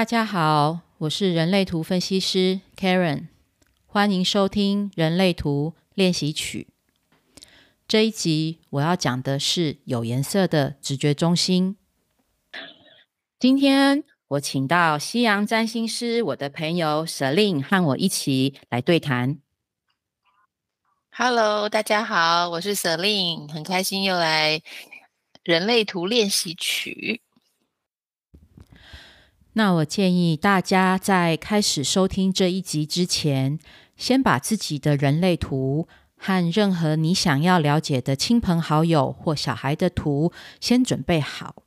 [0.00, 3.28] 大家好，我是人类图分析师 Karen，
[3.84, 6.68] 欢迎收听人类图练习曲。
[7.86, 11.76] 这一集我要讲的是有颜色的直觉中心。
[13.38, 19.38] 今天我请到西洋占星师我的朋友 Selin 和我一起来对谈。
[21.10, 24.62] Hello，大家好，我是 Selin，很开心又来
[25.44, 27.20] 人类图练习曲。
[29.54, 33.58] 那我建议大家在开始收听这一集之前，
[33.96, 41.64] 先把自己的人类图和任何你想要了解的亲朋好友或小孩的图先准备好。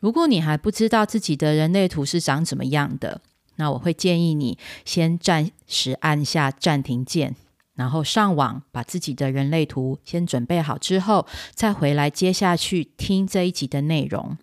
[0.00, 3.22] 如果你还不知道自己的人类图是长怎么样的，
[3.56, 7.36] 那我会建议你先暂时按下暂停键，
[7.74, 14.36] 然后上网把自己的人类图先准备好之后，再回来接下去听这一集的内容。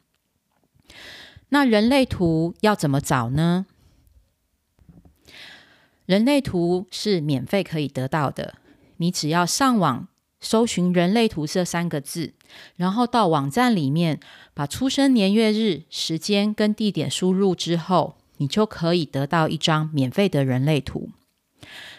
[1.50, 3.66] 那人类图要怎么找呢？
[6.06, 8.56] 人类图是免费可以得到的，
[8.98, 10.08] 你只要上网
[10.40, 12.34] 搜寻“人类图”这三个字，
[12.76, 14.20] 然后到网站里面
[14.54, 21.10] 把出生年月日、时间跟地点输入之后，你就可以得到一张免费的人类图。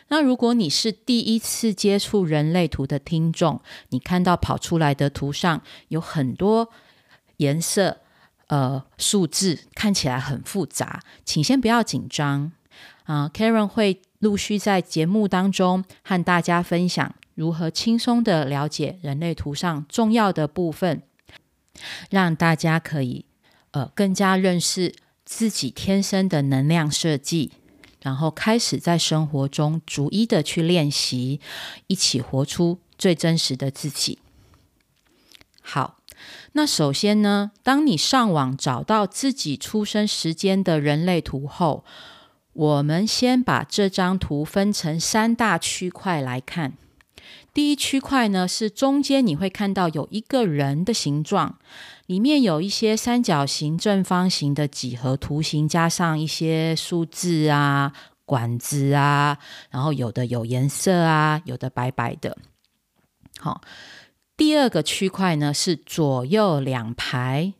[0.08, 6.70] 那如果你是第一次接触人类图的听众，你看到跑出来的图上有很多
[7.38, 7.98] 颜色。
[8.48, 12.50] 呃，数字看起来很复杂，请先不要紧张
[13.04, 13.30] 啊。
[13.34, 21.02] ，Karen 会陆续在节目当中和大家分享如何轻松的了解人类图上重要的部分，
[22.08, 23.26] 让大家可以
[23.72, 24.94] 呃更加认识
[25.26, 27.52] 自己天生的能量设计，
[28.00, 31.38] 然后开始在生活中逐一的去练习，
[31.86, 34.18] 一起活出最真实的自己。
[35.60, 35.97] 好。
[36.52, 41.84] 那首先呢，当你上网找到自己出生时间的人类图后，
[42.52, 46.72] 我们先把这张图分成三大区块来看。
[47.54, 51.58] 第一区块呢，是中间你会看到有一个人的形状，
[52.06, 57.92] 里面有一些三角形、正方形的几何图形，加上一些数字啊、
[58.24, 59.38] 管子啊，
[59.70, 62.36] 然后有的有颜色啊，有的白白的。
[63.38, 63.60] 好。
[64.38, 67.54] 第二个区块呢，是左右两排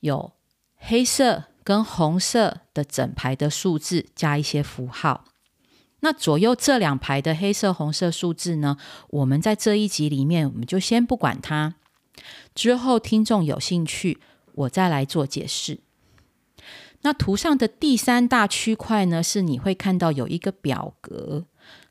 [0.00, 0.32] 有
[0.76, 5.26] 黑色跟红色的整排的数字加一些符号。
[6.00, 8.78] 那左右这两排的黑色、红色数字呢，
[9.10, 11.74] 我们在这一集里面我们就先不管它。
[12.54, 14.18] 之后听众有兴趣，
[14.54, 15.80] 我再来做解释。
[17.02, 21.44] 那图上的第三大区块呢，是你会看到有一个表格，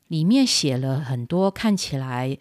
[0.08, 2.38] 里面写了很多看起来。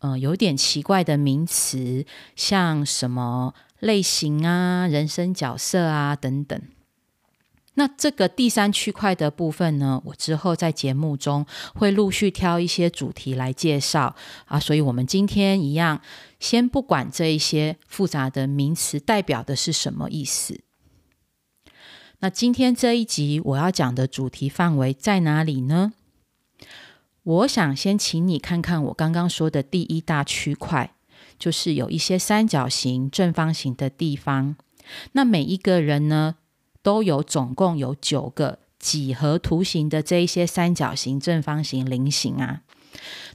[0.00, 2.04] 嗯、呃，有点奇怪的名词，
[2.36, 6.60] 像什么类型啊、人生角色啊等等。
[7.74, 14.16] 那这个第三区块的部分呢，我之后在节目中会陆续挑一些主题来介绍
[14.46, 14.58] 啊。
[14.58, 16.00] 所以，我们今天一样，
[16.40, 20.60] 先不管这一些复杂的名词代表的是什么意思。
[22.18, 25.92] 那今天这一集我要讲的主题范围在哪里呢？
[27.28, 30.94] 我想先请你看看我刚刚说的第一大区块，
[31.38, 34.56] 就是有一些三角形、正方形的地方。
[35.12, 36.36] 那每一个人呢，
[36.82, 42.62] 都有总共有九个几何图形的这一些三角形、正方形、菱形啊。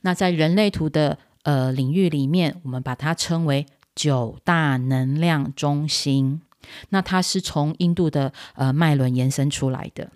[0.02, 6.42] 那在人类图的呃领域里面，我们把它称为九大能量中心。
[6.90, 10.10] 那它是从印度的呃脉轮延伸出来的。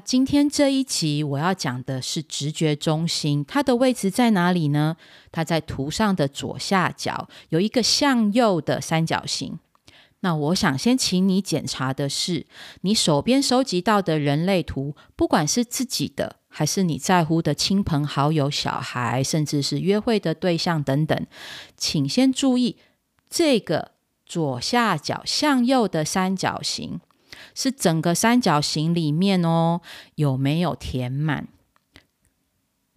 [0.00, 4.96] 今天这一集我要讲的是直觉中心，它的位置在哪里呢？
[5.30, 9.58] 它在图上的左下角有一个向右的三角形。
[10.20, 12.46] 那我想先请你检查的是，
[12.80, 21.26] 你手边收集到的人类图，不管是自己的，还是你在乎的亲朋好友、小孩，甚至是约会的对象等等，
[21.76, 22.76] 请先注意
[23.30, 23.92] 这个
[24.26, 27.00] 左下角向右的三角形。
[27.58, 29.80] 是整个三角形里面哦，
[30.14, 31.48] 有没有填满？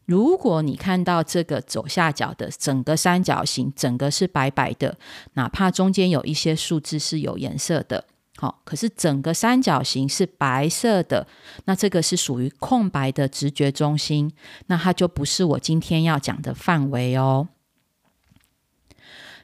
[0.05, 4.99] 如果你看到这个左下角的整个三角形，整个是白白的，
[5.33, 8.05] 哪怕中间有一些数字是有颜色的，
[8.37, 11.25] 好，可是整个三角形是白色的，
[11.65, 14.31] 那这个是属于空白的直觉中心，
[14.67, 17.47] 那它就不是我今天要讲的范围哦。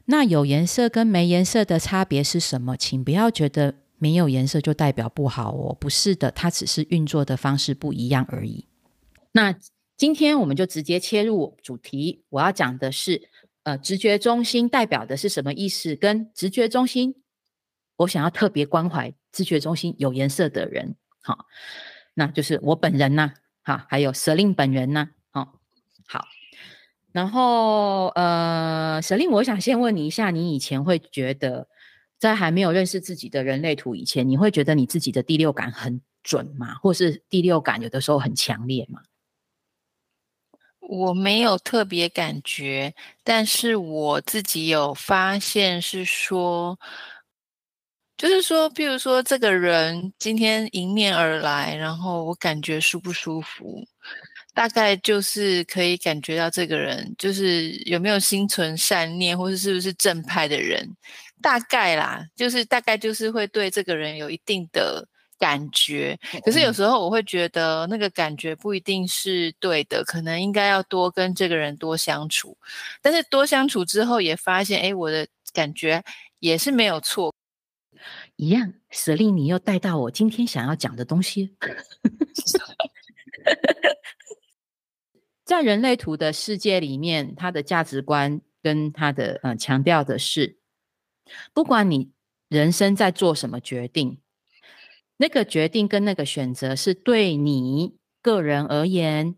[0.06, 2.78] 那有颜色跟没颜色的差别是什么？
[2.78, 3.74] 请不要觉得。
[3.98, 8.68] 没有颜色就代表不好哦，不是的，它只是运作的方式不一样而已。
[9.32, 9.56] 那
[9.96, 13.30] 今天我们就直接切入主题，我要讲的是，
[13.64, 15.96] 呃，直觉中心代表的是什么意思？
[15.96, 17.16] 跟直觉中心，
[17.98, 21.46] 我想要特别关怀直觉中心有颜色的人，好，
[22.14, 23.34] 那就是我本人呐，
[23.64, 25.60] 好，还有舍令本人呐，好，
[26.08, 26.26] 好，
[27.12, 31.68] 然后呃，舍令，我想先问你一下，你以前会觉得
[32.20, 36.76] 在还没有认识自己的人类图以前，你会觉得你自己的第六感很准吗？
[36.76, 39.02] 或是第六感有的时候很强烈吗？
[40.80, 46.80] 我没有特别感觉，但是我自己有发现是说，
[48.16, 53.86] 就是说，譬如说这个人今天迎面而来，然后我感觉舒不舒服，
[54.54, 60.96] 大概就是可以感觉到这个人就是有没有心存善念，或者是不是正派的人，
[61.42, 65.08] 大概啦，就是大概就是会对这个人有一定的。
[65.40, 72.58] 感觉，可是有时候我会觉得那个感觉不一定是对的，可能应该要多跟这个人多相处。
[73.04, 76.04] 但是多相处之后也发现，哎，我的感觉
[76.40, 77.32] 也是没有错。
[78.36, 81.56] 一样，舍利你又带到我今天想要讲的东西。
[85.46, 90.58] 在人类图的世界里面，他的价值观跟他的呃强调的是，
[91.54, 92.12] 不管你
[92.48, 94.20] 人生在做什么决定。
[95.18, 99.36] 那个决定跟那个选择是对你个人而言，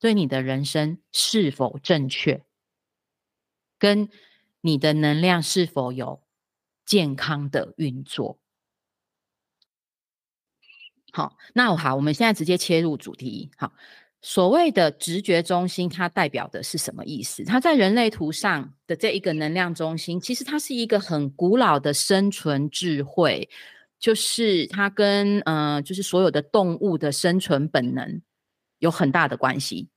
[0.00, 2.46] 对你的人生是否正确，
[3.78, 4.08] 跟
[4.62, 6.22] 你的能量是否有
[6.86, 8.38] 健康的运作。
[11.12, 13.50] 好，那好，我们现在直接切入主题。
[13.56, 13.74] 好，
[14.20, 17.44] 所谓的直觉中心，它代表的是什么意思？
[17.44, 23.48] 它在人类图上的这一个能量中心，其实它是一个很古老的生存智慧。
[24.00, 28.22] 就是它跟呃，就是所有的动物的生存本能
[28.78, 29.88] 有很大的关系。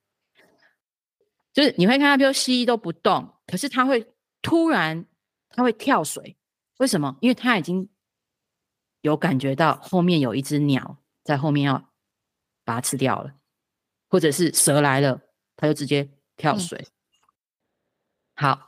[1.53, 4.07] 就是你会看到，比如蜥蜴都不动，可是它会
[4.41, 5.05] 突然
[5.49, 6.35] 它会跳水，
[6.79, 7.15] 为什么？
[7.21, 7.87] 因为它已经
[9.01, 11.91] 有感觉到后面有一只鸟在后面要
[12.65, 13.35] 把它吃掉了，
[14.11, 15.19] 或者是蛇来了，
[15.57, 16.77] 它就直接跳水。
[16.77, 16.85] 嗯、
[18.35, 18.67] 好。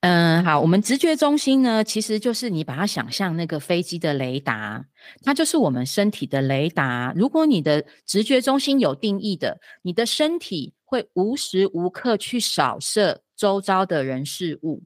[0.00, 4.86] 嗯，好，我们直觉中心呢，其实就是你把它想象那个飞机的雷达，
[5.24, 7.12] 它就是我们身体的雷达。
[7.16, 14.84] 如果你的直觉中心有定义的，你的身体会无时无刻去扫射周遭的人事物。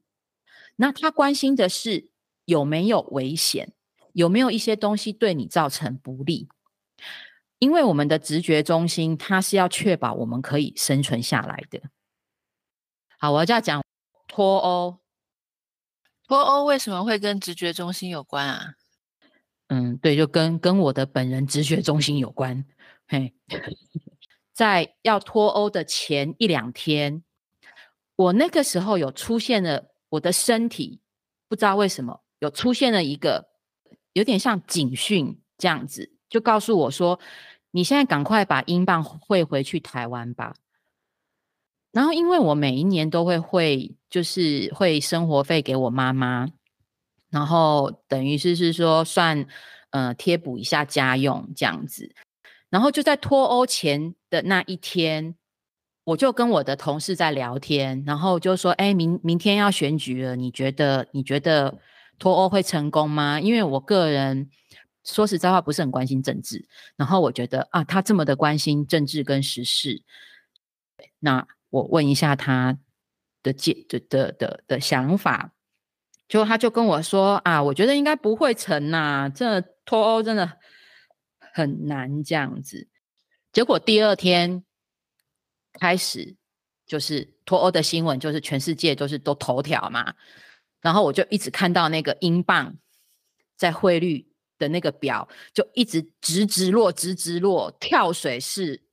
[0.76, 2.08] 那他关心的是
[2.46, 3.74] 有没有危险，
[4.14, 6.48] 有没有一些东西对你造成不利。
[7.62, 11.80] 因为我们的直觉中心，它是要确保我们可以生存下来的。
[13.20, 13.84] 好，我要这样讲
[14.26, 14.98] 脱欧。
[16.26, 18.74] 脱欧为什么会跟直觉中心有关啊？
[19.68, 22.64] 嗯，对，就跟跟我的本人直觉中心有关。
[23.06, 23.32] 嘿，
[24.52, 27.22] 在要脱欧的前一两天，
[28.16, 31.00] 我那个时候有出现了，我的身体
[31.46, 33.50] 不知道为什么有出现了一个
[34.14, 37.20] 有点像警讯这样子，就告诉我说
[37.72, 40.54] ：“你现在赶快把英镑汇回去台湾吧。”
[41.92, 46.48] 然后，因为我每一年都会汇，就是汇生活费给我妈妈，
[47.28, 49.46] 然后等于是是说算
[49.90, 52.14] 呃贴补一下家用这样子。
[52.70, 55.34] 然后就在脱欧前的那一天，
[56.04, 61.78] 我就跟我的同事在聊天，然后就说：“哎，明明天要选举了，你觉得你觉得
[62.18, 64.48] 脱欧会成功吗？”因为我个人
[65.04, 66.66] 说实在话不是很关心政治，
[66.96, 70.02] 然后我觉得啊，他这么的关心政治跟时事，
[71.18, 71.46] 那。
[71.72, 72.78] 我问一下他
[73.42, 75.54] 的解的的的的想法，
[76.28, 80.58] 就他就跟我说啊，我觉得应该不会成呐、啊，这脱欧真的
[81.38, 82.88] 很难这样子。
[83.54, 84.62] 结果第二天
[85.80, 86.36] 开始
[86.84, 90.14] 就是脱欧的新闻，就是全世界都是都头条嘛，
[90.82, 92.76] 然后我就一直看到那个英镑
[93.56, 94.30] 在汇率
[94.62, 98.84] 的那个表，就一直直直落，直直落，跳水式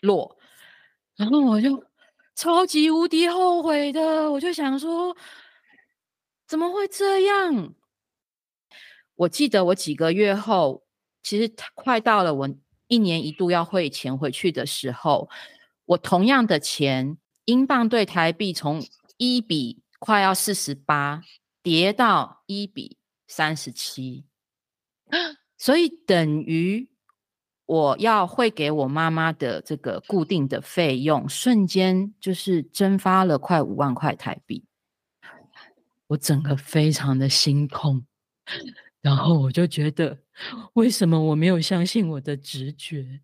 [0.00, 0.38] 落。
[1.16, 1.84] 然后我就
[2.34, 5.14] 超级无敌后悔的，我就想说，
[6.48, 7.74] 怎么会这样？
[9.16, 10.86] 我记得我几个月后，
[11.22, 12.48] 其实快到了我
[12.86, 15.28] 一年一度要汇钱回去的时候，
[15.84, 18.82] 我同样的钱，英镑兑台币从
[19.18, 21.22] 一比快要四十八
[21.62, 22.96] 跌到一比
[23.26, 24.24] 三十七，
[25.56, 26.88] 所以等于。
[27.66, 34.64] 我要汇给我妈妈的这个固定的费用，瞬间就是蒸发了快五万块台币，
[36.08, 38.04] 我整个非常的心痛，
[39.00, 40.18] 然后我就觉得，
[40.72, 43.20] 为什么我没有相信我的直觉？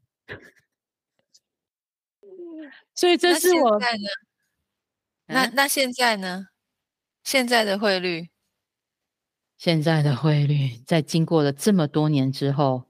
[2.94, 5.34] 所以这是我那现在？
[5.34, 6.46] 那那现在呢？
[7.24, 8.30] 现在的汇率？
[9.56, 12.84] 现在的汇率在经过了这么多年之后，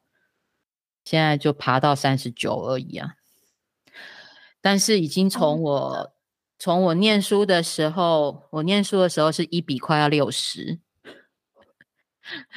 [1.05, 3.15] 现在就爬到三十九而已啊！
[4.61, 6.13] 但是已经从我
[6.59, 10.81] 从我念书的时候，我念书的时候是一比快要六十。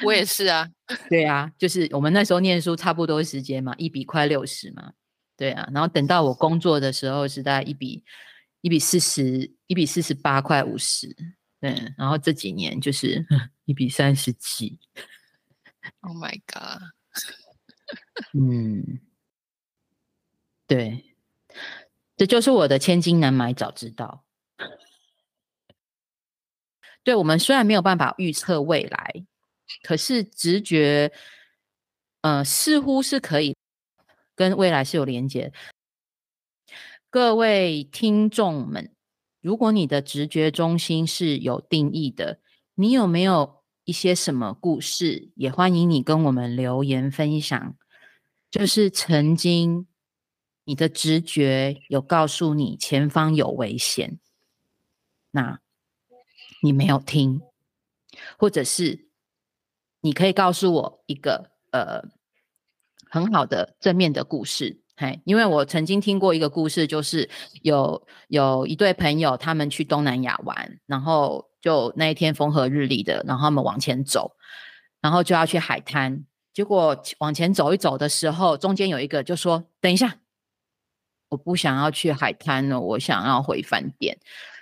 [0.04, 0.68] 我也是啊，
[1.08, 4.94] 对啊，就是我们那时候念书差不多时间嘛，一比快六十嘛，
[5.36, 5.68] 对啊。
[5.72, 8.02] 然后等到我工作的时候是大概一比
[8.62, 11.14] 一比四十，一比四十八快五十，
[11.60, 11.94] 对。
[11.96, 13.26] 然后这几年就是
[13.66, 14.78] 一比三十几。
[16.00, 16.82] Oh my god！
[18.34, 19.00] 嗯，
[20.66, 21.14] 对，
[22.16, 24.24] 这就是我的千金难买早知道。
[27.02, 29.24] 对，我们虽然没有办法预测未来。
[29.82, 31.12] 可是直觉，
[32.22, 33.56] 呃，似乎是可以
[34.34, 35.52] 跟未来是有连接。
[37.08, 38.92] 各位听众们，
[39.40, 42.40] 如果你的直觉中心是有定义的，
[42.74, 45.30] 你有没有一些什么故事？
[45.34, 47.76] 也欢迎你跟我们留言分享。
[48.50, 49.86] 就是曾经
[50.64, 54.18] 你的直觉有告诉你前方有危险，
[55.30, 55.60] 那
[56.62, 57.40] 你没有听，
[58.38, 59.08] 或者是。
[60.02, 62.08] 你可以告诉我一个呃
[63.10, 67.26] 很好的正面的故事，嘿，因为我曾经听过一个故事，就是
[67.62, 74.36] 有有一对朋友他们去东南亚玩，然后就那一天风和日丽的，然后他们往前走，
[75.00, 80.16] 然后就要去海滩，结果往前走一走的时候，中间有一个就说：“等一下，
[81.30, 84.18] 我不想要去海滩了，我想要回饭店。”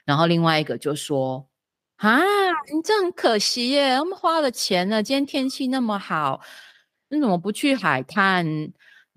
[0.07, 1.49] 然后另外一个就说。
[1.97, 2.21] 啊，
[2.73, 3.99] 你这很可惜耶！
[3.99, 6.41] 我们花了钱了，今天天气那么好，
[7.09, 8.47] 你怎么不去海滩？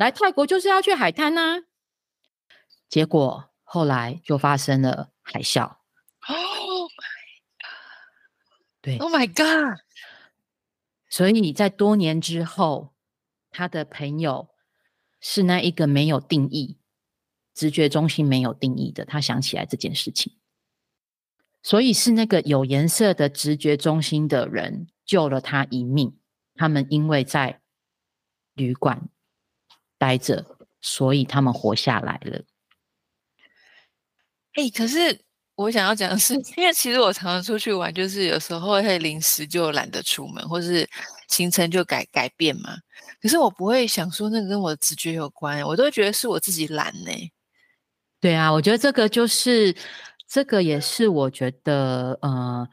[0.02, 1.64] 来泰国就是要去海滩呢、啊。
[2.90, 5.78] 结果后来就发生了海啸。
[6.28, 6.98] Oh my
[7.60, 8.82] god！
[8.82, 9.80] 对，Oh my god！
[11.08, 12.96] 所以在多年之后，
[13.52, 14.50] 他的朋友
[15.20, 16.80] 是那一个没有定义、
[17.54, 20.36] 直觉中心没有定义的，他想起来这件事情。
[21.62, 26.18] 所以是那个有颜色的直觉中心的人救了他一命。
[26.56, 27.62] 他们因为在
[28.56, 29.08] 旅馆
[30.02, 30.44] 待着，
[30.82, 32.42] 所以他们活下来了。
[34.56, 35.22] 哎、欸，可是
[35.54, 40.90] 我想要讲的是， 因为其实我常常出去玩，就是有时候会临时就懒得出门，或是
[41.28, 42.76] 行程就改改变嘛。
[43.22, 47.12] 可是我不会想说那个跟我的直觉有关，我都会觉得是我自己懒呢。
[48.20, 49.76] 对啊，我觉得这个就是。
[50.34, 52.66] 这个也是我觉得，呃，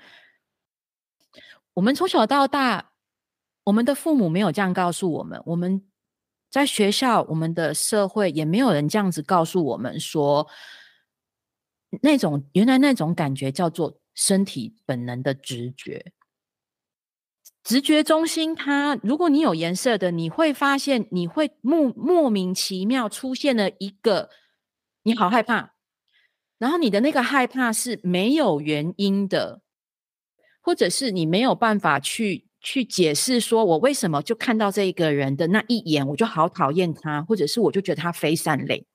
[1.75, 2.93] 我们从小到大，
[3.65, 5.83] 我们的父母没有这样告诉我们，我们
[6.51, 10.49] 在学校，我们的社会也没有人这样子告诉我们说，
[12.03, 16.13] 那种原来那种感觉叫做身体本能的直觉，
[17.63, 24.31] 直觉中心它，如果你有颜色的，你会发现你会莫莫名其妙出现了一个，
[25.03, 25.75] 你好害怕。
[26.57, 29.61] 然后你的那个害怕是没有原因的，
[30.61, 38.87] 或者是你没有办法去去解释，说我为什么就看到这一个人的那一眼，我就好讨厌他，或者是我就觉得他非善类，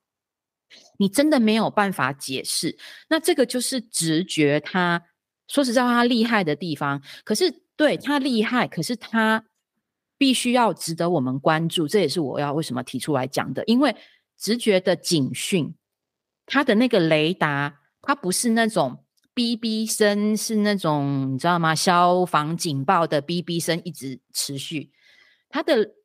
[0.97, 2.77] 你真的没有办法解释。
[3.09, 5.03] 那这个就是直觉，他
[5.47, 7.01] 说实在话，他厉害的地方。
[7.23, 9.45] 可是对他厉害，可是他
[10.17, 11.87] 必须要值得我们关注。
[11.87, 13.95] 这也是我要为什么提出来讲的，因为
[14.37, 15.73] 直觉的警讯。
[16.45, 19.02] 他的那个雷达，它不是那种
[19.33, 21.73] 哔哔声，是那种你知道吗？
[21.73, 24.91] 消防警报的哔哔声一直持续。
[25.49, 25.95] 它的，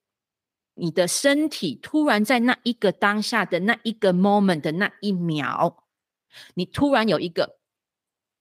[0.75, 5.85] 你的身体突然在那一个当下的那一个 moment 的那一秒，
[6.55, 7.59] 你突然有一个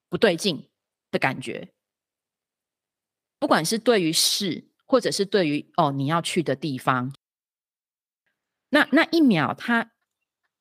[0.10, 0.70] 不对劲
[1.12, 1.74] 的感觉，
[3.40, 7.14] 不管是对于事，或者是对于哦你要去的地方，
[8.70, 9.92] 那那一秒它。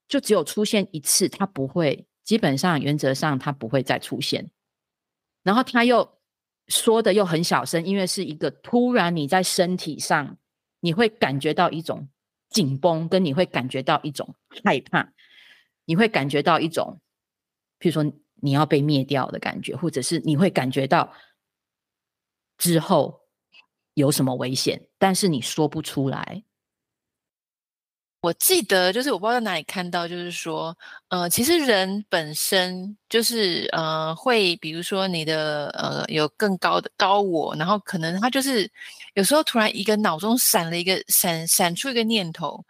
[0.09, 4.51] 就只有出现一次，它不会，基本上原则上它不会再出现。
[5.43, 6.19] 然后他又
[6.67, 10.37] 说的又很小声，因为是一个突然你在身体上
[10.81, 12.09] 你会感觉到一种
[12.51, 15.13] 紧绷，跟你会感觉到一种害怕，
[15.85, 17.01] 你会感觉到一种，
[17.79, 18.05] 譬如说
[18.43, 21.13] 你要被灭掉的感觉，或者是你会感觉到
[22.59, 23.21] 之后
[23.95, 26.43] 有什么危险，但是你说不出来。
[28.27, 30.77] 我记得就是我不知道在哪里看到，就是说，
[31.11, 38.69] 呃，其实人本身就是呃，会比如说你的呃有更高的高我，然后可能他就是
[39.15, 42.65] 有时候突然一个脑中闪了一个闪闪出一个念头。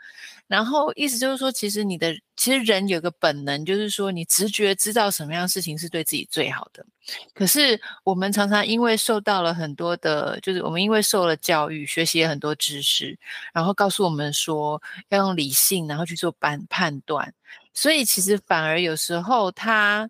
[0.49, 6.87] 然后意思就是说，其实你的其实人有个本能，就是说你直觉知道什么样事情是对自己最好的。
[7.35, 13.19] 可是我们常常因为受到了很多的，就是我们因为受了教育，学习了很多知识，
[13.53, 17.33] 然后告诉我们说要用理性，然后去做判判断，
[17.75, 20.09] 所以其实反而有时候它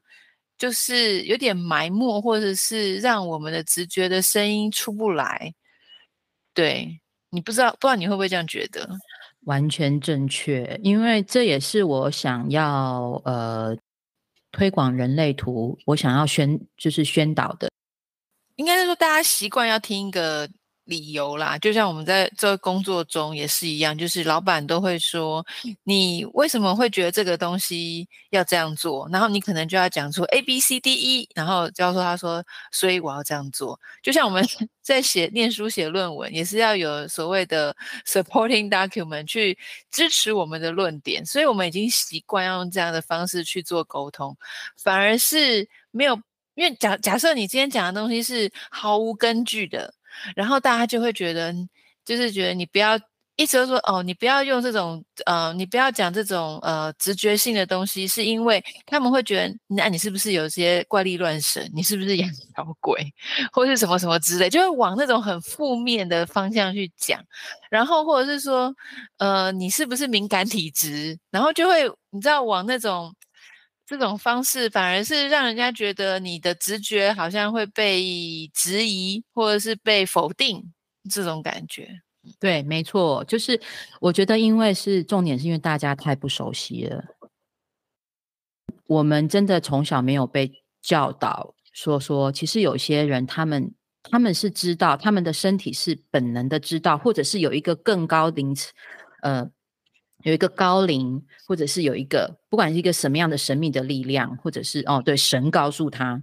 [0.58, 5.54] 就是有点埋没，或者是让我们的直觉的声音出不来。
[6.54, 7.00] 对，
[7.30, 8.88] 你不知道，不知道你会不会这样觉得？
[9.46, 13.76] 完全正确，因为这也是我想要呃
[14.52, 17.68] 推广人类图，我想要宣就是宣导的，
[18.54, 20.48] 应该是说大家习惯要听一个。
[20.86, 25.44] 理由啦，就像我们在这工作中也是一样，就是老板都会说，
[25.84, 29.08] 你为什么会觉得这个东西要这样做？
[29.10, 33.78] 然后你可能就要讲出 A B C D E，然后教授他说，所以我要这样做。
[34.02, 34.46] 就像我们
[34.80, 37.76] 在写念书写论文，也是要有所谓的
[38.06, 39.58] supporting document 去
[39.90, 44.36] 支持我们的论点，所以我们已经习惯要用这样的方式去做沟通，
[44.80, 46.14] 反而是没有，
[46.54, 49.92] 因为假假设你今天讲的东西是毫无根据的。
[50.34, 51.54] 然后大家就会觉得，
[52.04, 52.98] 就是觉得你不要
[53.36, 61.70] 一直都说哦，你不要用这种呃，你不要讲这种呃直觉性的东西，是因为他们会觉得，那你是不是有些怪力乱神？
[61.74, 63.12] 你是不是养小鬼，
[63.52, 67.22] 或是什么什么之类，就会往那种很负面的方向去讲。
[67.68, 68.74] 然后或者是说，
[69.18, 71.18] 呃，你是不是敏感体质？
[71.30, 73.14] 然后就会你知道往那种。
[73.86, 80.72] 这种方式反而是让人家觉得你的直觉好像会被质疑，或者是被否定，
[81.08, 82.00] 这种感觉。
[82.40, 83.60] 对，没错，就是
[84.00, 87.04] 我觉得，因为是重点，是因为大家太不熟悉了。
[88.88, 90.50] 我们真的从小没有被
[90.82, 98.72] 教导说说，其实有些人他们他们是知道，他们的身体是本能的知道，或者是有一个更高灵次，
[99.22, 99.48] 呃。
[100.22, 106.22] 有一个高灵，或者是有一个，不管是一个什么样的神秘的力量，或者是哦，对，神告诉他。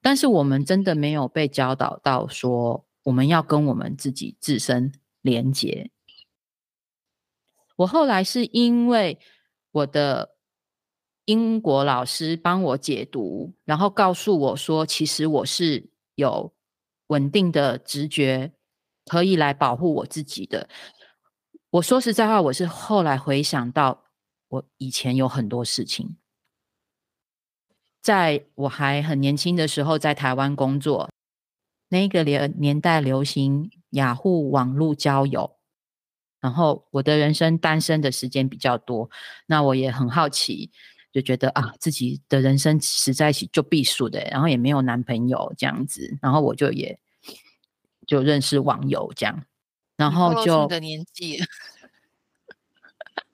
[0.00, 5.90] 但是我们真的没有被教导到说，我们要跟我们自己自身连接。
[7.76, 9.18] 我后来是因为
[9.70, 10.36] 我的
[11.26, 16.52] 英国老师帮我解读，然后告诉我说，其实我是有
[17.06, 18.52] 稳定的直觉，
[19.06, 20.68] 可以来保护我自己的。
[21.72, 24.04] 我说实在话，我是后来回想到，
[24.48, 26.18] 我以前有很多事情，
[28.02, 31.08] 在我还很年轻的时候，在台湾工作，
[31.88, 35.56] 那个年年代流行雅虎网络交友，
[36.42, 39.08] 然后我的人生单身的时间比较多，
[39.46, 40.70] 那我也很好奇，
[41.10, 47.00] 就觉得啊，自己的人生实在是就避暑的，然后也没有男朋友这样子，然后我就也
[48.06, 49.46] 就认识网友这样。
[50.02, 51.38] 然后就的年纪，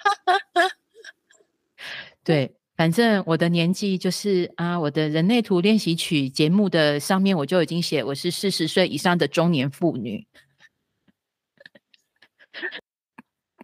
[2.22, 10.26] 对，反正我的年纪就是啊，我的人类图练习曲节目的上面我就已经写我是四十岁以上的中年妇女。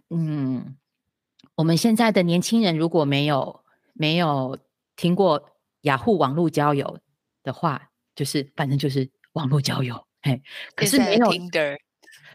[0.09, 0.75] 嗯，
[1.53, 3.63] 我们现在的年轻人如果没有
[3.93, 4.57] 没有
[4.95, 6.97] 听过雅虎网络交友
[7.43, 10.41] 的话，就是反正就是网络交友，嘿，
[10.75, 11.31] 可是没有。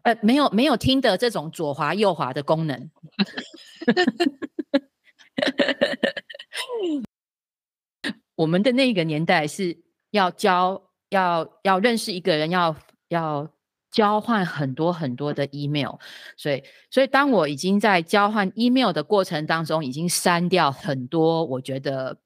[0.03, 2.91] 呃，没有没有听的这种左滑右滑的功能。
[8.37, 9.77] 我们的那个年代是
[10.11, 12.75] 要交要要认识一个人，要
[13.09, 13.51] 要
[13.91, 15.97] 交换很多很多的 email，
[16.37, 22.19] 所以所以当我已经在交换 email 的过程当中，已经删掉很多我觉得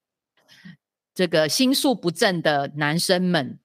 [1.14, 3.58] 这个心术不正的男生们。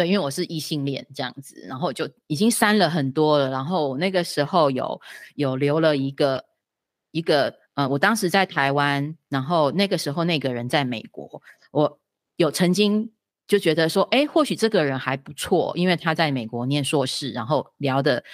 [0.00, 3.50] 对，因为我是异性恋这样子，然后就已经删了很多了。
[3.50, 4.98] 然后那个时候有
[5.34, 6.42] 有留了一个
[7.10, 11.42] 一个，呃，我当时在台湾，然后那个时候那个人在美国。
[11.70, 12.00] 我
[12.36, 13.12] 有曾经
[13.46, 18.24] 就觉得说，哎，或许这个人还不错，因为他在美国念硕士，然后聊的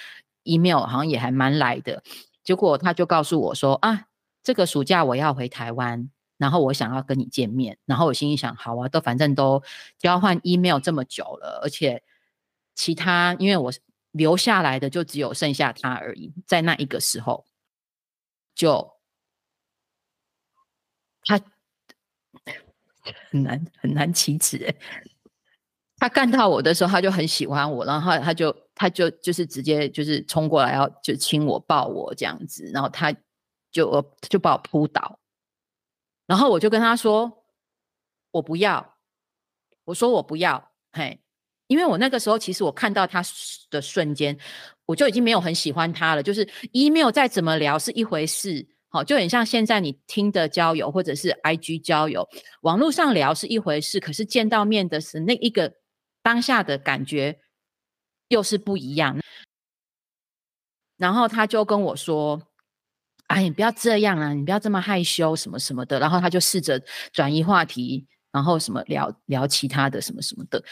[0.43, 2.01] email 好像也还蛮来的。
[2.45, 4.05] 结果他就告诉我说，啊，
[4.41, 6.09] 这个暑假我要回台湾。
[6.37, 9.61] 然后我想要跟你见面，然后我心里想，好啊，都反正都
[9.97, 12.03] 交换 email 这么久了，而且
[12.75, 13.71] 其他因为我
[14.11, 17.45] 留下来的就只有剩下他而已，在那一个时候，
[18.53, 18.93] 就
[21.23, 21.39] 他
[23.31, 24.75] 很难很难启齿，
[25.97, 33.11] 他看到我的时候，他就很喜欢我，然后他就他就就是直接就是冲过来要就亲我抱我这样子，然后他
[33.71, 35.19] 就就把我扑倒。
[36.27, 37.45] 然后我就跟他说
[38.31, 38.97] ：“我不要。”
[39.85, 41.19] 我说：“我不要。”嘿，
[41.67, 43.23] 因为我那个时候其实我看到他
[43.69, 44.37] 的瞬间，
[44.85, 46.21] 我就已经没有很喜欢他了。
[46.21, 52.27] 就是 email 再怎么聊是一回事，好，就很像现在你听的交友或者是 IG 交友，
[52.61, 55.75] 网络上聊是一回事，可是见到面的是那一个
[56.21, 57.39] 当下的感觉
[58.27, 59.17] 又是不一样。
[60.97, 62.46] 然后他就跟我说。
[63.27, 64.33] 哎，你不要这样啊！
[64.33, 65.99] 你不要这么害羞，什么什么的。
[65.99, 70.63] 然后他就试着转移话题，然后什么聊聊其他的什么什么的，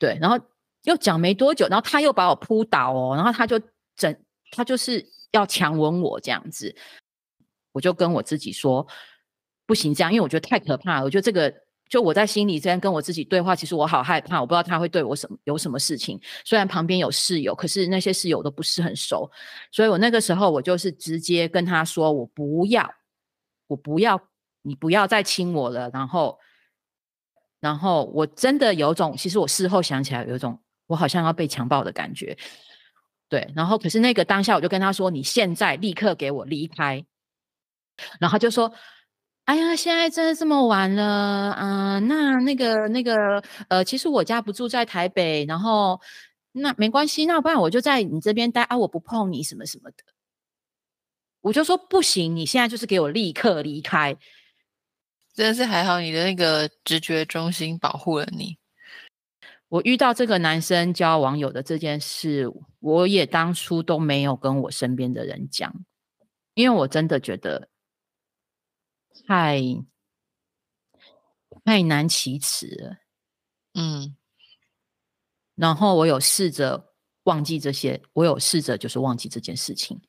[0.00, 0.18] 对。
[0.20, 0.38] 然后
[0.84, 3.60] 又讲没多久，然后他又把我扑倒哦，然后他就
[3.96, 4.14] 整，
[4.50, 6.74] 他就是要强吻我这样子。
[7.72, 8.86] 我就跟我自己说，
[9.66, 11.04] 不行这样，因为我觉得太可怕了。
[11.04, 11.67] 我觉得这个。
[11.88, 16.20] 就我在心里这样跟我自己对话，其实我好害怕，我不知道他会对我什么有什么事情。
[16.44, 19.30] 虽然旁边有室友，可是那些室友都不是很熟，
[19.72, 22.88] 所以我那个时候我就是直接跟他说：“我不要，
[23.66, 24.20] 我不要，
[24.62, 26.38] 你不要再亲我了。”然后，
[27.58, 32.36] 然后我真的有种，其实我事后想起来有种，我好像要被强暴的感觉。
[33.30, 37.04] 对，然后可是那个当下我就跟他说：“你现在立刻给我离开。”
[38.20, 38.72] 然后就说。
[39.48, 41.02] 哎呀，现在真的这么晚了
[41.52, 42.00] 啊，呃？
[42.00, 45.98] 那那个那个呃，其实我家不住在台北，然后
[46.52, 49.96] 那没关系，那不然我就在你这边待啊，我不碰你什么什么的。
[51.40, 54.14] 我就说不行，你现在就是给我立刻离开。
[55.32, 58.58] 真的是还好，你的那个直觉中心保护了你。
[59.70, 65.74] 我遇到这个男生交网友的这件事，我也当初都没有跟我身边的人讲，
[66.52, 67.70] 因为我真的觉得。
[69.26, 69.60] 太
[71.64, 72.96] 太难启齿了，
[73.74, 74.16] 嗯，
[75.54, 76.92] 然后我有试着
[77.24, 80.00] 忘记这些，我有试着就是忘记这件事情，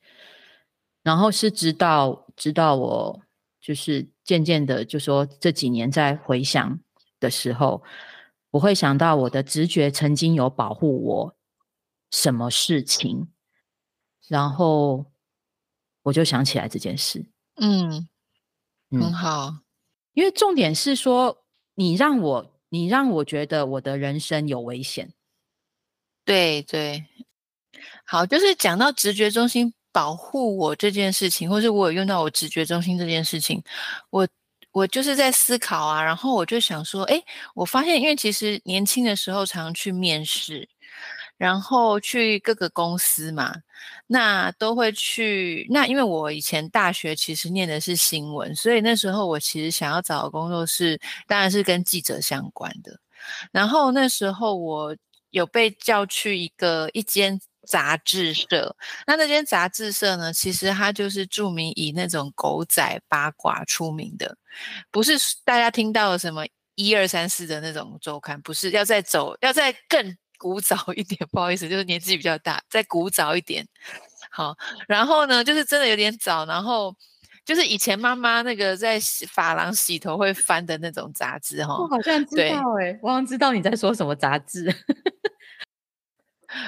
[1.02, 3.22] 然后是直到直到我
[3.60, 6.80] 就是渐渐的就说这几年在回想
[7.18, 7.82] 的时候，
[8.52, 11.36] 我会想到我的直觉曾经有保护我
[12.10, 13.28] 什么事情，
[14.28, 15.12] 然后
[16.04, 18.08] 我就想起来这件事，嗯。
[18.90, 19.60] 很好，嗯，
[20.14, 25.12] 因为重点是说，你让我，你让我觉得我的人生有危险。
[26.24, 27.04] 对对，
[28.04, 33.62] 好，就是讲到直觉中心保护我这件事情，或是我有用到我直觉中心这件事情，
[34.10, 34.28] 我
[34.72, 37.22] 我就是在思考啊，然后我就想说，哎，
[37.54, 40.68] 我发现，因为其实年轻的时候常去面试。
[41.40, 43.54] 然后去各个公司嘛，
[44.06, 45.66] 那都会去。
[45.70, 53.00] 那因为我以前大学其实念的是新闻，所以那时候我其实想要找的工作是，当然是跟记者相关的。
[53.50, 54.94] 然后那时候我
[55.30, 58.76] 有被叫去一个一间杂志社，
[59.06, 64.36] 那那间杂志社呢，其实它就是著名以那种狗仔八卦出名的，
[64.90, 70.14] 不是大家听到的什么一二三四的那种周刊，不是，要再走，要再更。
[70.40, 73.66] 古早 一点， 不好意思，就是年纪比较大，再古早一点。
[74.30, 74.56] 好，
[74.88, 76.96] 然后呢，就是真的有点早，然后
[77.44, 78.98] 就是以前妈妈那个在
[79.28, 81.76] 发廊洗头会翻的那种杂志哈。
[81.76, 84.74] 我好像知道哎、欸，我好像知道你在说什么杂志。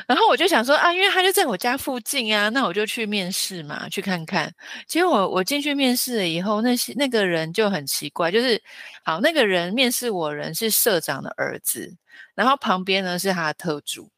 [0.06, 4.52] 然后我就想说啊，因为他就在我家附近啊，那我就去面试嘛，去看看。
[4.86, 8.60] 结果我我进去面试了以后，那些那个人就很奇怪，就是
[9.04, 11.96] 好，那个人面试我人是社长的儿子。
[12.34, 14.10] 然后旁边呢是他的特助，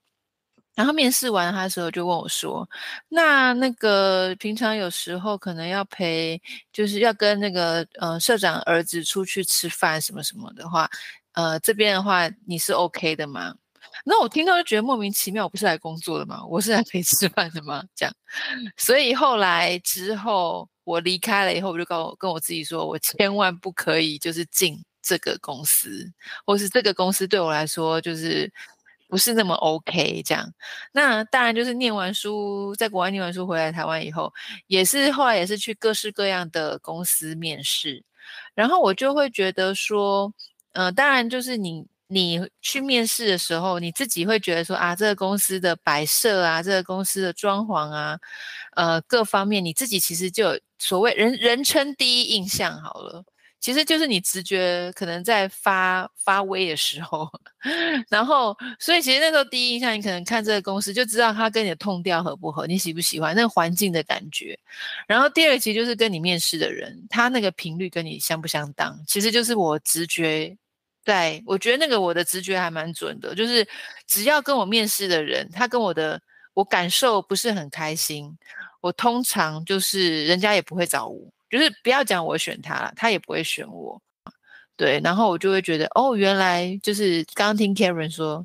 [0.75, 2.69] 然后面试完他的时候就问我说
[3.09, 6.41] ：“那那个平常有时候可能要陪，
[6.73, 10.89] 就是要跟那个呃社长儿子出去吃饭什么什么的话，
[11.33, 13.55] 呃这边的话你是 OK 的吗？”
[14.05, 16.45] 那我听到就觉得莫名其妙，我不是来工作的吗？
[16.47, 17.85] 我是来陪吃饭的吗？
[17.95, 18.15] 这样，
[18.77, 24.83] 所以后来之后我离开了以后，我就告跟我自己说，我千万不可以就是进。
[25.07, 26.11] 这个公司，
[26.47, 28.51] 或是这个公司对我来说，就是
[29.07, 30.51] 不是那么 OK 这样。
[30.93, 34.33] 那当然就是念完书，在国外念完书回来台湾以后，
[34.67, 38.03] 也是后来也是去各式各样的公司面试。
[38.55, 40.33] 然后我就会觉得说，
[40.73, 48.19] 呃，当然就是你你去面试的时候，你自己会觉得说啊，这个公司的摆设啊，这个公司的装潢啊，
[48.77, 53.25] 呃，各方面你自己其实就所谓人人称第一印象好了。
[53.61, 57.27] 其实就是你直觉可能在发发威的时候，
[58.11, 64.59] 然后所以其实那时候第一印象，你可能看这个公司就知道它跟你的痛调合不合，你喜不喜欢那个环境的感觉。
[65.07, 69.03] 然后第二其实就是跟你面试的人，他那个频率跟你相不相当。
[69.07, 70.55] 其实就是我直觉
[71.05, 73.67] 对，我觉得那个我的直觉还蛮准的，就是
[74.07, 76.21] 只要跟我面试的人，他跟我的
[76.55, 78.37] 我感受不是很开心，
[78.81, 81.33] 我通常就是人家也不会找我。
[81.51, 84.01] 就是不要讲我选他了，他也不会选我。
[84.77, 88.45] 对，然后我就会觉得，哦，原来就是刚刚听 Karen 说，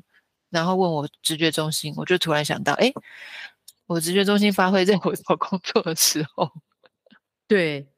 [0.50, 2.92] 然后问我直觉中心，我就突然想到，哎，
[3.86, 6.52] 我直觉中心发挥在我找工作的时候。
[7.48, 7.88] 对，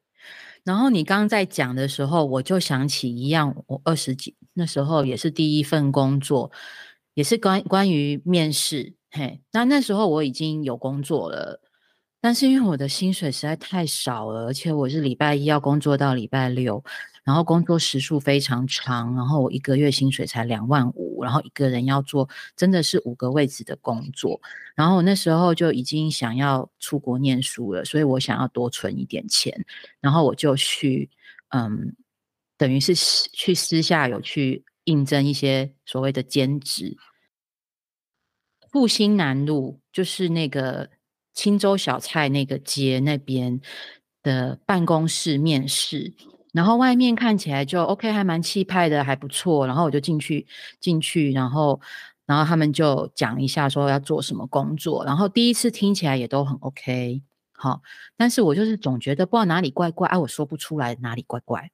[0.63, 6.51] 然后你刚刚在讲的时候，我就想起一样，我二十几那时候也是第一份工作，
[7.13, 8.95] 也是关关于面试。
[9.11, 11.59] 嘿，那那时候我已经有工作了，
[12.21, 16.83] 但是因为我的薪水实在太少了，而且我是礼拜一要工作到礼拜六。
[17.25, 24.41] 然后工作时数非常长，然后我一个月薪水才两万五，然后一个人要做真的是五个位置的工作，
[24.75, 29.65] 然后我那时候就已经想要出国念书了，所以我想要多存一点钱，
[30.01, 31.09] 然后我就去，
[31.55, 31.95] 嗯，
[32.57, 36.97] 等于是私去私下有去应征一些所谓的兼职，
[38.71, 40.89] 复兴南路就是那个
[41.33, 43.59] 青州小菜那个街那边
[44.21, 46.13] 的办公室面试。
[46.53, 49.65] 然后外面看起来就 OK，还蛮气派的，还不错。
[49.65, 50.45] 然后我就进去，
[50.79, 51.81] 进去，然后，
[52.27, 55.03] 然后他们就讲一下说要做什么工作。
[55.03, 57.81] 然后第一次听起来也都很 OK，好，
[58.15, 61.71] 但是我就是总觉得不知道哪里怪怪，哎、啊，我说不出来哪里怪怪。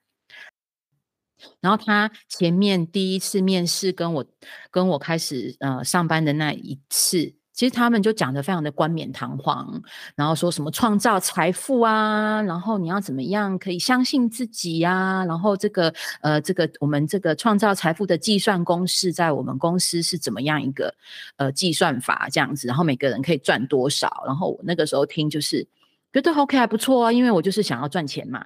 [1.62, 4.26] 然后他前面第一次面试跟我
[4.72, 7.36] 跟我开始呃上班的那一次。
[7.52, 9.82] 其实他们就讲得非常的冠冕堂皇，
[10.16, 20.96] 然后说什么创造财富啊，然后你要怎么样可以相信自己呀、啊，然后这个呃这个我们这个创造财富的计算公式在我们公司是怎么样一个
[21.36, 25.68] 呃计算法这样子，然后每个人可以赚多少，然后我那个时候听就是
[26.14, 28.46] 觉得 OK 还不错啊，因为我就是想要赚钱嘛，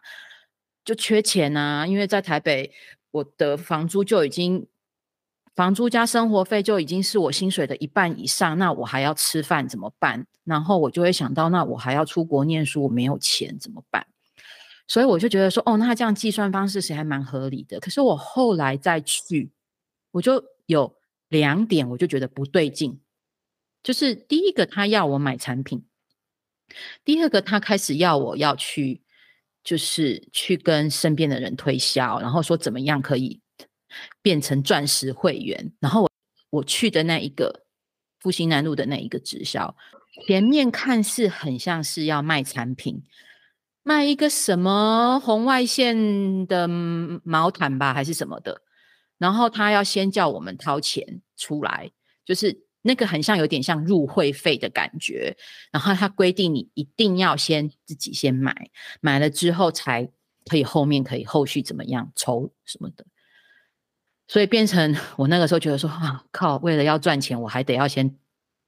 [0.83, 2.71] 就缺钱啊，因为在台北
[3.11, 4.67] 我的房租就已经。
[5.55, 10.25] 房租加生活费就已经是我薪水的一半以上，那我还要吃饭怎么办？
[10.43, 14.07] 然后我就会想到，那我还要出国念书，我没有钱怎么办？
[14.87, 17.79] 所以我就觉得说，哦，那这样计算方式是还蛮合理的。
[17.79, 19.51] 可是我后来再去，
[20.09, 20.95] 我就有
[21.29, 22.99] 两点，我就觉得不对劲。
[23.83, 25.81] 就是第一个，他要我买产品；
[27.05, 29.02] 第二个，他开始要我要去，
[29.63, 33.39] 就是去跟身边的人推销，然后说怎么样可以。
[34.23, 36.09] 变成钻石会员，然后我
[36.49, 37.63] 我去的那一个
[38.19, 39.75] 复兴南路的那一个直销，
[40.25, 43.03] 前面看似很像是要卖产品，
[43.83, 48.63] 卖一个什么红外线的毛毯吧，还是什么的，
[49.19, 51.91] 然后他要先叫我们掏钱出来，
[52.25, 55.35] 就是那个很像有点像入会费的感觉，
[55.71, 58.69] 然后他规定你一定要先自己先买，
[59.01, 60.07] 买了之后才
[60.45, 63.05] 可以后面可以后续怎么样抽什么的。
[64.27, 68.17] 所以变成我那个时候觉得说啊靠，为了要赚钱，我还得要先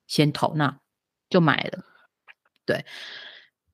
[0.08, 0.80] 先投，那
[1.30, 1.86] 就买了。
[2.66, 2.84] 对，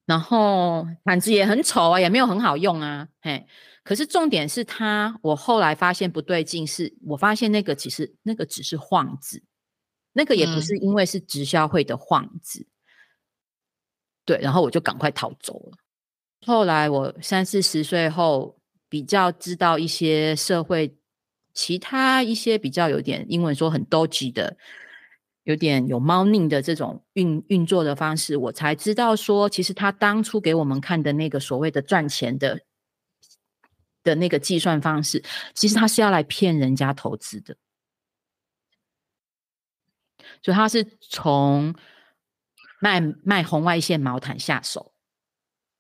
[0.06, 3.47] 然后毯子也很丑啊，也没有很好用啊，嘿。
[3.84, 9.41] 可是重点是他，我后来发现不对劲，是我发现那个其实那个只是幌子，
[10.13, 12.62] 那个也不是因为是直销会的幌子。
[12.62, 12.67] 嗯。
[14.26, 15.78] 对，然后我就赶快逃走了。
[16.45, 20.97] 后来我三四十岁后，比较知道一些社会。
[21.54, 24.56] 其他一些比较有点英文说很 dodgy 的，
[25.43, 32.62] 有点有猫腻的这种运运作的方式，我才知道说，其实他当初给我们看的那个所谓的赚钱的
[34.02, 35.21] 的那个计算方式，
[35.54, 37.58] 其实他是要来骗人家投资的。
[40.41, 41.75] 所以他是从
[42.80, 44.93] 卖卖红外线毛毯下手，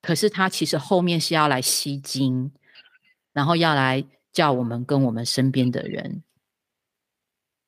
[0.01, 2.51] 可是他其实后面是要来吸金，
[3.33, 4.05] 然后要来。
[4.33, 6.23] 叫我们跟我们身边的人，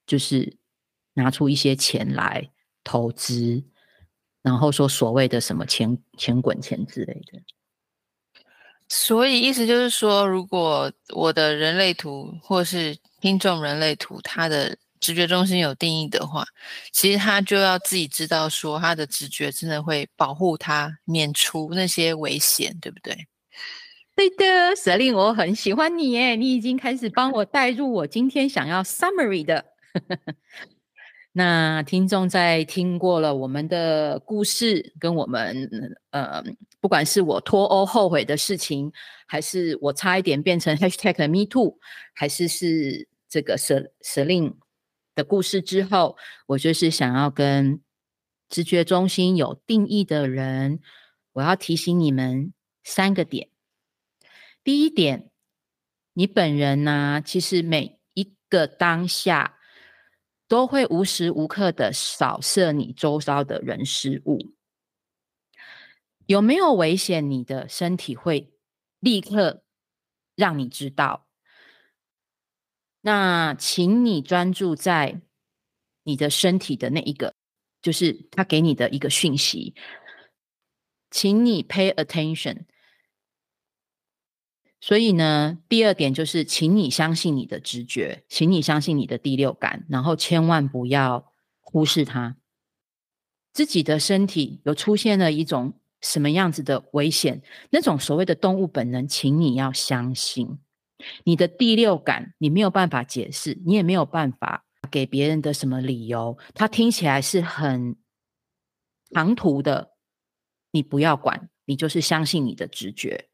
[0.08, 0.56] 就是
[1.16, 2.52] 拿出一些钱来
[2.86, 3.66] 投资，
[4.42, 7.42] 然后说所谓的什么钱钱滚钱之类的。
[8.88, 16.46] 所以意思就是说，如果我的人类图或是听众人类图，他的直觉中心有定义的话，
[16.94, 23.28] 其实他就要自己知道，说他的直觉真的会保护他免除那些危险，对不对？
[24.16, 29.66] 对的舍令我很喜欢你耶，你已经开始帮我带入我今天想要 summary 的。
[31.36, 35.68] 那听众在听过了我们的故事，跟我们
[36.12, 36.44] 呃，
[36.80, 38.92] 不管是我脱欧后悔的事情，
[39.26, 41.80] 还是我差一点变成 hashtag me too，
[42.14, 44.56] 还是是这个舍舍令
[45.16, 47.82] 的故事之后，我就是想要跟
[48.50, 50.80] 直觉中心有定义的人，
[51.34, 53.50] 我要提醒你们三个点。
[54.64, 55.30] 第一点，
[56.14, 59.58] 你本人呢、其实每一个当下
[60.48, 64.54] 都会无时无刻的扫射你周遭的人事物，
[66.26, 67.30] 有没有危险？
[67.30, 68.54] 你的身体会
[69.00, 69.64] 立刻
[70.36, 71.28] 让你知道。
[73.06, 75.22] 那请你专注在
[76.04, 77.36] 你的身体的那一个，
[77.82, 79.76] 就是他给你的一个讯息，
[81.12, 82.64] 请你 pay attention。
[84.80, 92.38] 所以呢，第二点就是，请你相信你的直觉，请你相信你的第六感，然后千万不要忽视它。
[93.52, 100.58] 自己的身体有出现了一种什么样子的危险，那种所谓的动物本能，请你要相信
[101.24, 107.96] 你的第六感，你没有办法解释，你也没有办法给别人的什么理由，它听起来是很
[109.12, 109.94] 唐突的，
[110.72, 113.30] 你不要管，你就是相信你的直觉。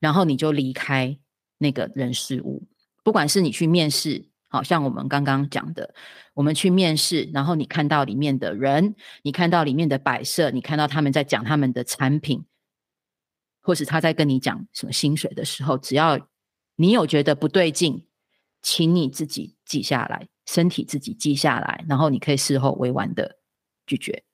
[0.00, 1.16] 然后你就离开
[1.58, 2.66] 那个人事物，
[3.04, 5.94] 不管是你去面试，好像我们刚刚讲的，
[6.34, 12.44] 我们去面试，然后你看到里面的人，你看到里面的摆设，你看到他们在讲他们的产品，
[13.60, 16.18] 或是他在跟你讲什么薪水的时候，只要
[16.76, 18.06] 你有觉得不对劲，
[18.62, 23.38] 请你自己记下来，身体自己记下来，然后你可以事后委婉的
[23.86, 24.24] 拒绝。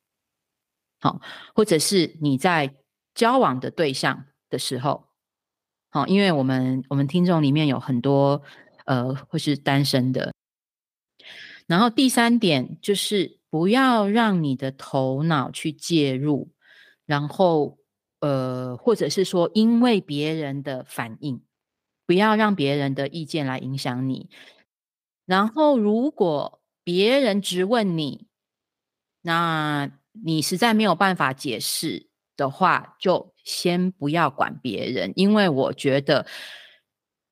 [1.00, 1.20] 好，
[1.54, 2.74] 或者是你在
[3.14, 5.08] 交往的对象的时候。
[5.90, 8.42] 好，因为我们我们听众里面有很多
[8.84, 10.34] 呃，会是单身的。
[11.66, 16.50] 然后第三点就是不要让你的头脑去介入，
[17.06, 17.78] 然后
[18.20, 21.42] 呃，或者是说因为别人的反应，
[22.08, 24.28] 不要让别人的意见来影响你。
[25.24, 28.26] 然后如果别人质问你，
[29.22, 29.88] 那
[30.24, 33.32] 你实在没有办法解释的话，就。
[33.44, 36.26] 先不要管别人，因为我觉得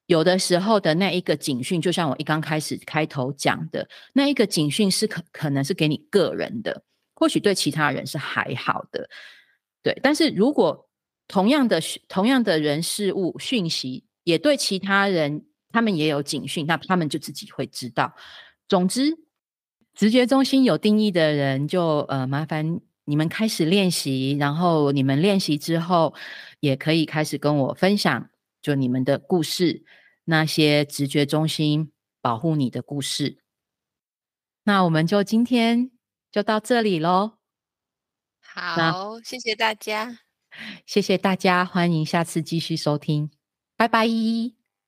[0.07, 6.85] 有的时候的那一个警讯，就像我一刚开始开头讲的，那一个警讯是可可能是给你个人的，
[7.15, 9.11] 或许对其他人是还好的，
[9.83, 10.01] 对。
[10.03, 10.89] 但是如果
[11.29, 18.13] 同样的同样的人事物讯息也对其他人，他们也有警讯，那他们就自己会知道。
[18.67, 19.17] 总之，
[19.95, 22.81] 直觉中心有定义的人就呃麻烦。
[23.09, 26.13] 你们开始练习，然后你们练习之后，
[26.59, 29.85] 也可以开始跟我分享，就你们的故事，
[30.25, 33.39] 那些直觉中心保护你的故事。
[34.65, 35.93] 那我们就今天
[36.33, 37.35] 就到这里喽。
[38.41, 40.19] 好，谢谢大家，
[40.85, 43.31] 谢谢大家，欢迎下次继续收听，
[43.77, 44.07] 拜拜，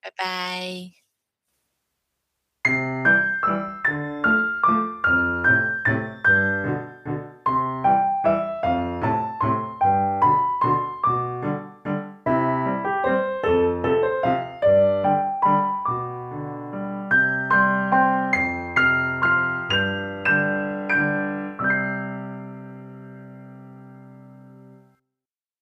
[0.01, 0.98] 拜拜。